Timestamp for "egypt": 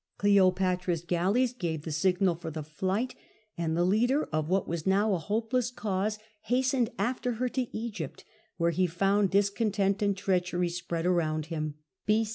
7.77-8.25